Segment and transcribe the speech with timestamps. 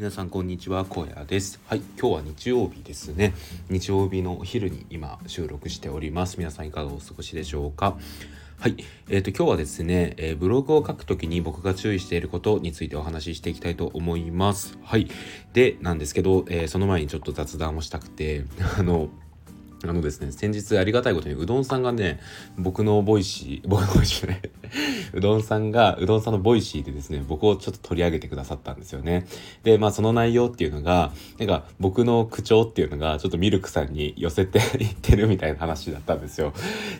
[0.00, 3.34] 皆さんこんにちは荒野ですはい今日は日曜日ですね
[3.68, 7.98] 日曜日のお昼に今収録しております皆さんいかがお過ごしでしょうか？
[8.58, 8.76] はい。
[9.10, 14.78] えっ、ー、と、今日はですね、えー、ブログを書くときに僕が注意していることについてお話ししていきたいと思います。
[14.82, 15.08] はい。
[15.52, 18.44] で、なんですけど、えー、その前にちょっと雑談をしたくて、
[18.78, 19.10] あの、
[19.84, 22.20] あのですね、先日ありがたいことにうどんさんがね、
[22.56, 24.40] 僕のボイシー、僕のボイシーね、
[25.12, 29.26] うどんさんが、うどんさんのボイシーでですね、僕をちょっと取り上げてくださったんですよね。
[29.62, 36.52] で、まあその内容っていうのが、なんか僕の口調っていうのがちょっとミルクさんに寄せていってるみたいな話だったんですよ。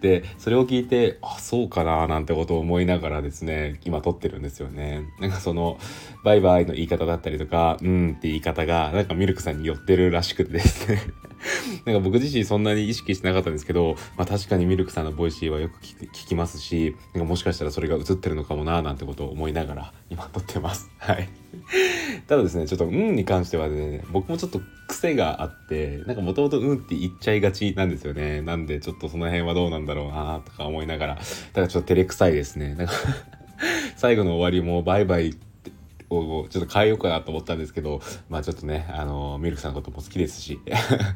[0.00, 5.04] で、それを聞いて、あ、そうかななんてことを思いながらですね、今撮ってるんですよね。
[5.20, 5.78] なんかその、
[6.24, 11.00] バイバイの言い方だったりとか、うんって言い方が、なんかミルクさんに寄ってるらしくてですね。
[11.84, 20.90] なんか僕自身そんなに意識してなかったんですけど、まあ確かにミルクさんの Voicy はよく聞きますし、なんかもしかししたらそれが映ってるのかもなーなんてことを思いながら今撮ってます。
[20.98, 21.28] はい。
[22.28, 28.42] ただですね、ちょっとうんに関してはね、僕もちょっと癖があって、なんかもともとうんって言っちゃいがちなんですよね。
[28.42, 31.18] なんでちょっとその辺はどうなんだろうなとか思いながら、
[31.52, 32.74] ただちょっと照れくさいですね。
[32.74, 32.92] なんか
[33.96, 35.34] 最後の終わりもバイバイ
[36.10, 40.60] をちょっと変えようかなと思ったんですけど、まあちょっとね、あの、ミルクさんのことも好きですし、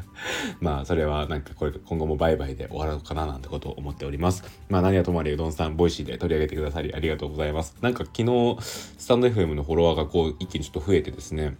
[0.60, 4.44] まあそれはなんかこれ今後もバイバイで終わろうかななんてことを思っております。
[4.68, 7.76] まあ何はともあれうどんさん、 Voicy で取り上げてくださりありがとうございます。
[7.80, 11.56] なんか昨日、スタンド FM のフォロワーがこう一気にちょっと増えてですね、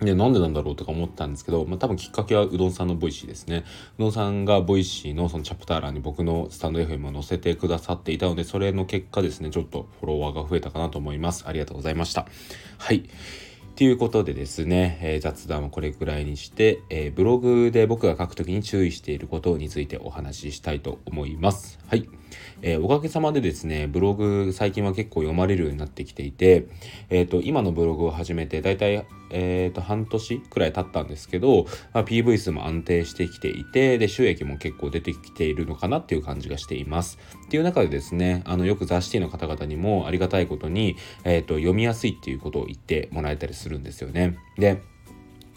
[0.00, 3.64] で、なんでなんだろうとか思ったんですけど、まあ多分きっかけはうどんさんの Voicy ですね。
[3.98, 11.44] うどんさんが Voicy のそのチャプター欄に僕のスタンド FM を載せてくださっていたので、それの結果ですね、ちょっとフォロワーが増えたかなと思います。
[11.46, 12.26] ありがとうございました。
[12.78, 13.08] はい。
[13.76, 21.78] ということでですね、えー、雑談はこれくらいにして、えー、ブログで僕が書くときに注意していることについてお話ししたいと思います。
[21.86, 22.08] はい。
[22.62, 26.66] えー、おかげさまでですね、ブログ最近は結構読まれるようになってきていて、
[27.10, 37.18] えっ、ー、と、今のブログを始めてだいたい、えっ、ー、と、半年くらい経ったんですけど、まあ、PV 数も安定してきていて、で、収益も結構出てきているのかなっていう感じがしています。
[37.46, 44.38] っていう中でですね、あの、よく雑誌の方々にもありがたいことに、えっ、と、読みやすいっていうことを言ってもらえたりするんですよね。
[44.58, 44.80] で、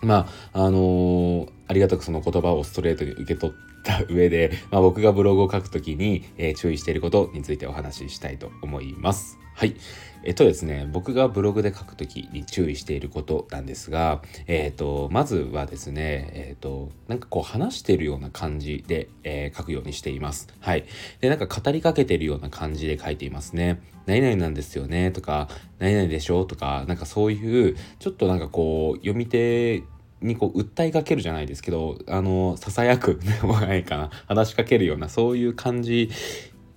[0.02, 9.38] まあ、あの、ありがたくその言葉をストレートに受け取った上で、まあ、僕がブログを書くときに、えー、注意していることについてお話ししたいと思います。
[9.54, 9.76] はい。
[10.24, 20.48] えっとですね、僕がブログで書くときに注意していることなんですが、えっ、と、まずはですね、えっ、と、なんかこう話してるような感じで、えー、書くようにしています。
[20.60, 20.86] はい。
[21.22, 23.80] で、なんか語りかけてるような感じで書いていますね。
[24.08, 29.84] 何々なんですよねとか、何々でしょとか、なんかそういう、ちょっとなんかこう、読み手
[30.22, 36.10] にこう訴えかけるじゃないですけどあのささやくで もないかな話しかけるようなそういう感じ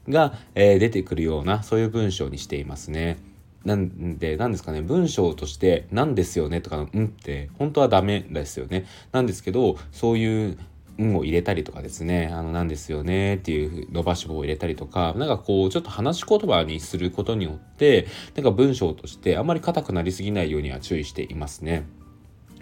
[0.09, 3.19] が、えー、出てくるようなそういう文章にしていますね。
[3.65, 6.61] なんで、なんですかね、文章として、なんですよね？
[6.61, 8.87] とかの、うんって、本当はダメですよね。
[9.13, 10.59] なんですけど、そういう、
[10.99, 13.37] うんを入れたりとかですね、あの、なんですよね？
[13.37, 21.85] っていう伸ばし棒を入れたりとか、なんかこう、ちょっと話し言葉にすることによって、なんか文章としてあんまり硬くなりすぎないようには注意していますね。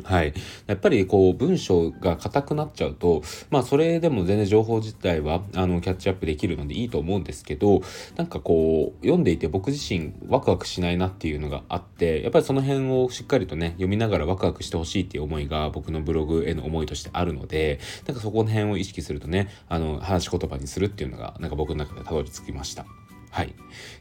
[0.05, 0.35] はい。
[0.67, 7.83] やっぱりこう文章が硬くなっちゃうと、まあそれでも全然情報自体はあのキャッチアップできるのでいいと思うんですけど、
[8.17, 22.87] なんかこう読んでいて僕自身ワクワクしないなっていうのがあって、やっぱりその辺をしっかりとね、読みながらワクワクしてほしいっていう思いが僕のブログへの思いとしてあるので、なんかそこの辺を意識するとね、あの話し言葉にするっていうのがなんか僕の中でたどり着きました。
[23.31, 23.55] はい。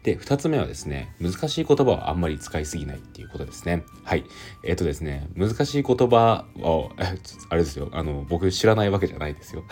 [0.04, 3.84] で、二つ目はですね、難しい言葉はあんまり使いすぎないっていうことですね。
[4.04, 4.26] はい。
[4.64, 6.92] えっ、ー、とですね、難しい言葉を、
[7.50, 9.64] あれですよ、あの、僕知らないわけじゃないですよ。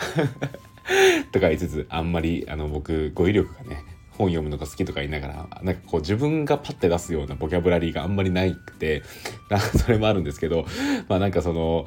[1.32, 3.84] とか言いつつ、あんまり、あの、僕、語彙力がね、
[4.18, 9.02] 本読むのが好きとか言いながら、なんかこう自分がパッて出すようなボキャブラリーがあんまりないくて、
[9.48, 10.66] なんかそれもあるんですけど、
[11.08, 11.86] まあなんかその、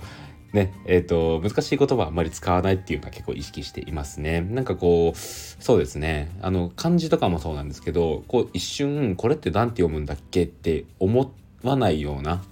[0.53, 4.41] ね、えっ、ー、と、難しい言葉はあんまり使わないっていうのは結構意識していますね。
[4.41, 11.31] なんかこう、そうですね、あの、漢字とかもそうなんですけど、こう一瞬、これって何て読むんだっけって思
[11.63, 12.43] わないような、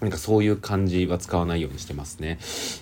[0.00, 2.38] なんかそういう漢字は使わないようにしてますね。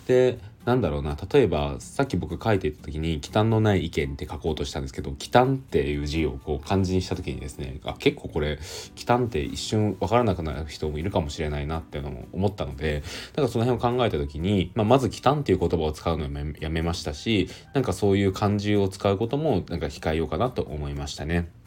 [0.08, 8.58] で、なんだろうな例えばさっき僕書いていた時に「忌憚のない意見」って書こうとしたんですけど「忌憚」っていう字をこう漢字にした時にですねあ結構これ
[8.94, 16.28] 「忌憚」って一瞬分からなくなる人もいるかもしれないなっていうのも思ったのでだからその辺を考えた時に、まあ、まず「忌憚」っていう言葉を使うのを
[16.60, 21.61] やめましたしなんかそういう漢字を使うこともなんか控えようかなと思いましたね。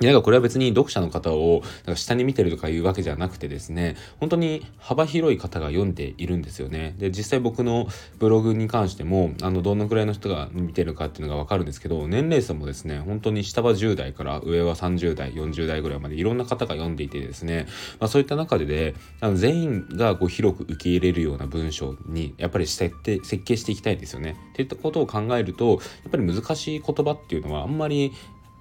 [0.00, 6.94] なんかこれは別に読者の方をなんか下に見てるとかいうわけじゃなくてですね本当に幅広い方が読んでいるんですよね。
[6.98, 17.66] で実際僕のブログに関してもあのどのくらいの人が見てるかっていうのが分かるんですけど年齢差もですね本当に下は10代から上は30代40代ぐらいまでいろんな方が読んでいてですね、
[17.98, 24.36] まあ、そういった中でであの全員がこう広く受け入れるような文章にやっぱり設定設計していきたいですよね。
[24.52, 25.76] っていったことを考えるとや
[26.08, 28.12] っぱり難しい言葉っていうのはあんまり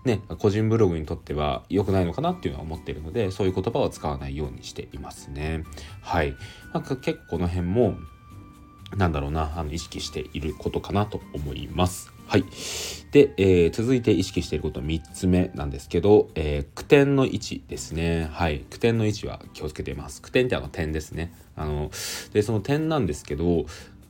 [0.05, 5.63] ね、個人ブログにとっては良くないのかなっていうのは思っているのでそういう言葉は使わないようにしていますね。
[6.01, 6.31] はい、
[6.73, 7.95] まあ、結構この辺も
[8.95, 12.13] なんだろうなあの意識していることかなと思います。
[12.27, 12.43] はい。
[13.11, 18.29] で、えー、続いて意識していること3つ目なんですけど、えー、句点の位置ですね。
[18.31, 18.59] はい。
[18.69, 20.21] 句点の位置は気をつけています。
[20.21, 21.33] 句点ってあの点ですね。
[21.55, 21.89] あの、
[22.33, 23.65] で、その点なんですけど、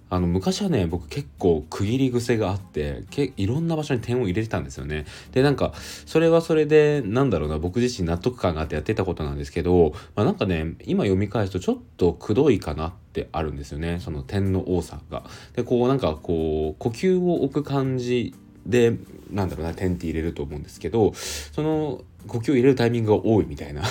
[0.09, 5.05] あの昔はね僕結構区切り癖があってけいろんな場所に点を入れてたんですよね。
[5.31, 5.73] でなんか
[6.05, 13.99] それはそれでなんだろうな僕自身納得感があってやってたことなんですけど、まあ、なんかね今読み返すとちょっとくどいかなってあるんですよね。
[13.99, 15.23] その点の多さが。
[15.55, 18.33] でこうなんかこう呼吸を置く感じ
[18.65, 18.97] で
[19.31, 23.83] なんだろうな点って入れると思うんですけどその呼吸を入れるタイミングが多いみたいな。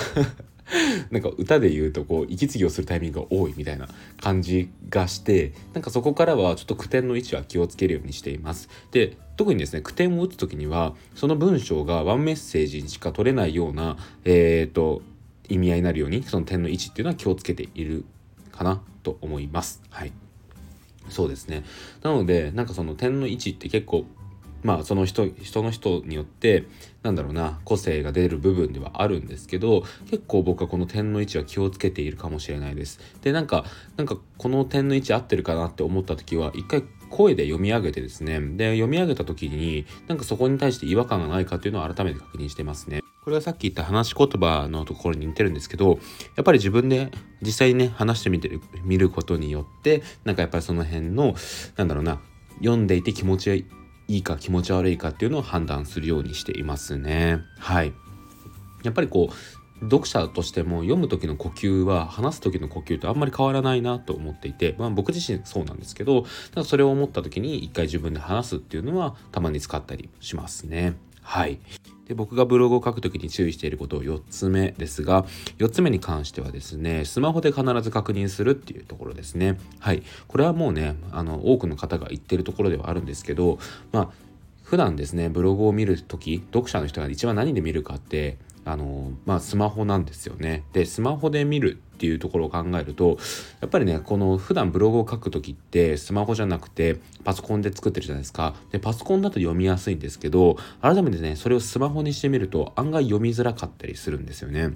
[1.11, 3.87] なんか歌で言うとこう息継ぎをするタイミングが多いみたいな
[4.21, 8.69] 感じがしてなんかそこからはちょっと句点の位置は気をつけるようにしています。
[8.91, 15.01] で特にですね句点を打つ時にはその文章がワンメッセージにしか取れないようなえっ、ー、と
[15.47, 18.03] 意味合いになるようにその点の位置っていうのは気をつけている
[18.51, 19.81] かなと思います。
[19.89, 20.11] はい。
[21.09, 21.63] そうですね。
[22.03, 24.05] なのでなんかその点の位置って結構
[24.67, 26.65] まあその人人の人によって
[27.01, 32.99] なんだろうな個性が出る部分ではあるんですけど結構僕はこの点の位置は気をつけているかもしれないです。
[33.21, 33.63] でなんか
[33.95, 42.99] なんかこの点の位置合ってるかなって思った時は一回声で読み上げてですねで読み上げた時になんかそこに対して違和感がないかっていうのを改めて確認してますね。
[43.23, 45.99] これはさっき言った話し言葉のところに似てるんですけど
[46.35, 47.11] やっぱり自分で
[47.41, 51.35] 実際にね話してみてみることによってなんかやっぱりその辺の
[51.77, 52.19] なんだろうな
[52.59, 53.65] 読んでいて気持ち
[54.07, 57.41] いいか気持ち悪いかっていうのを判断するようにしていますね。
[57.59, 57.93] はい。
[58.83, 59.33] やっぱりこう
[59.85, 70.95] 読者としても読む時の呼吸は話す時の呼吸とあんまり変わらないなと思っていて、まあ、僕自身そうなんですけどただそれを思った時に一回自分で話すっていうのはたまに使ったりしますね。
[71.21, 71.59] はい。
[72.07, 75.25] で僕がブログを書くときに注意していることを4つ目ですが
[75.57, 83.59] 4つ目に関してはですねスマホで必ず確認するっていうところですねはいこれはもうねあの多くの方が言ってるところではあるんですけど
[83.91, 84.09] まあ
[84.63, 90.65] 普段ですねブログを見るとき読者の人が一番何で見るかってあのまあスマホなんですよね。
[90.73, 93.17] でスマホで見るっていうところを考えると
[93.59, 98.53] やっぱりねこの普段ブログを書く時ってスマホじゃなくてパソコンで作ってるじゃないですか。
[98.71, 104.75] でパソコンだと読みやすいんですけど改めてねそれをスマホにしてみると案外読みづらかったりするんですよね。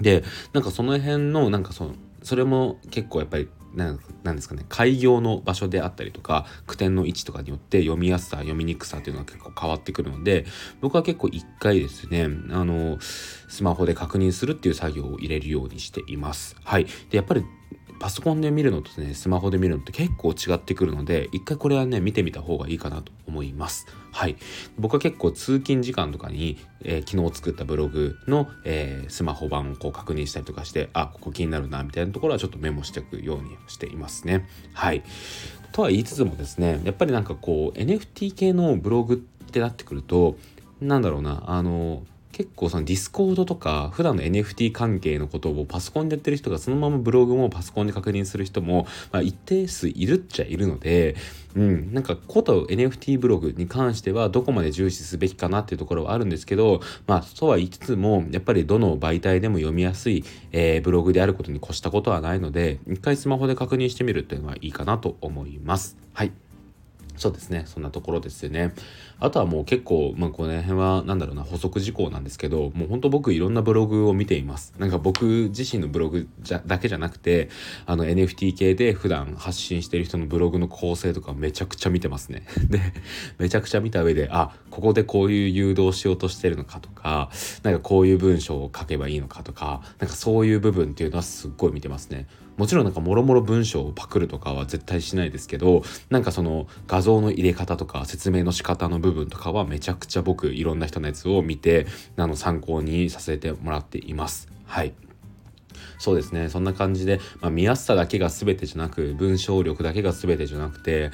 [0.00, 0.22] で
[0.52, 10.46] なんかその辺のなんかそのそれも結構やっぱりなんですかね開業の場所であったりとか句点の位置とかによって読みやすさ読みにくさっていうのは結構変わってくるので
[10.80, 16.56] 僕は結構一回ですねあのスマホで確認するっていう作業を入れるようにしています。
[16.64, 17.44] はい、でやっぱり
[17.98, 23.86] パソコンで見るのとねスマホで見るのって結構違ってくるので一回これはね見てみた方がいいかなと思います。
[24.12, 24.36] はい。
[24.78, 34.48] 僕は結構通勤時間とかに、えー、昨日作ったブログの、えー、スマホ版をこう確認したりとかしてあここ気になるなみたいなところはちょっとメモしておくようにしていますね。
[34.72, 35.02] はい。
[35.72, 39.16] とは言いつつもですねやっぱりなんかこう NFT 系のブログっ
[39.50, 40.36] てなってくると
[40.80, 42.02] なんだろうなあの
[42.36, 51.16] 結構その Discord とか普段の NFT 関係のことをパソコンでやってる人がそのままブログもパソコンで確認する人も、まあ、一定数いるっちゃいるので、
[51.54, 65.96] うん、なんかこと NFT ブログに関してはどこまで重視すべきかなっていうところはあるんですけど、まあとは言いつつもやっぱりどの媒体でも読みやすい、えー、ブログであることに越したことはないので一回スマホで確認してみるっていうのはいいかなと思います。
[66.12, 66.32] はい。
[67.16, 67.64] そうですね。
[67.66, 68.74] そんなところですよね。
[69.18, 74.74] あとはもう結構、まあ、この辺は、なんだろうな、補足事項なんですけど、もうほんと僕いろんなブログを見ています。
[74.78, 77.48] なんか僕自身のブログじゃだけじゃなくて、
[77.86, 82.44] あの NFT 系で普段発信してる人のブログの構成とかめちゃくちゃ見てますね。
[82.68, 82.80] で、
[83.38, 87.30] めちゃくちゃ見た上で、あ、ここでこういう誘導しようとしてるのかとか、
[87.62, 92.26] なんかこういう文章を書けばいいのかとか、なんかそういう部分っていうのはすっごい見てますね。
[92.56, 101.86] もちろんなんかもろもろ文章をパクるとかは絶対しないですけどなんかその画像の入れ方とか説明の仕方の部分とかはめちゃくちゃ僕いろんな人のやつを見て
[102.16, 104.48] あの参考にさせてもらっています。
[104.66, 104.94] はい
[105.98, 111.10] そうですねそんな感じで、まあ、見やすさだけが全てじゃなく文章力だけが全てじゃなくて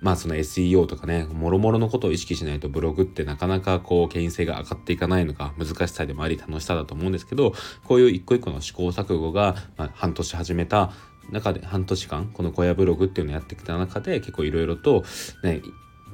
[0.00, 7.52] まあその SEO とかね、もろもろのことを意識しないとブログってなかなかこう、権威性が上がっていかないのか難しさでもあり楽しさだと思うんですけど、
[7.84, 10.92] こういう一個一個の試行錯誤が、まあ、半年始めた
[11.30, 15.04] 中で半年間この小屋ブログっていうのをやってきた中で結構いろいろと
[15.42, 15.62] ね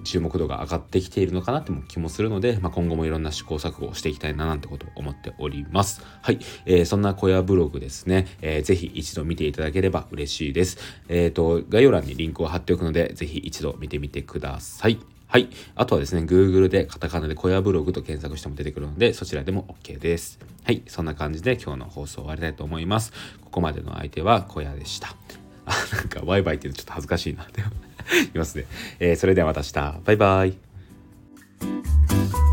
[0.05, 6.03] 注目度が上がってきているのかなっても気もするので、まあ、今後もいろんな試行錯誤をしていきたいななんてことを思っております。
[6.23, 6.39] はい。
[6.65, 10.79] えー、そんな小屋ブログですね、えー、ぜひ一度見ていただければ嬉しいです。
[11.09, 14.99] えっ、ー、と、概要欄にリンクを貼っておくので、ぜひ一度見てみてください。
[15.29, 15.49] はい。
[15.75, 20.39] あとはですね、Google でカタカナで小屋ブログと検索しても出てくるので、そちらでも OK です。
[20.63, 20.83] はい。
[20.87, 23.13] そんな感じで今日の放送を終わりたいと思います。
[23.43, 25.17] ここまでの相手は小屋でした。
[25.67, 28.65] あなんかワイワイっていうのちょっと恥ずかしいなっていますね、
[29.01, 30.01] えー、それではまた明日。
[30.05, 32.46] バイバイ。